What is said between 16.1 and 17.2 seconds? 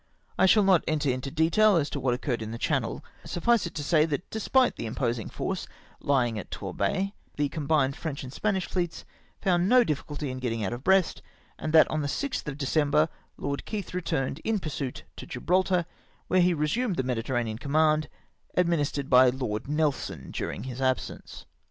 where he resumed the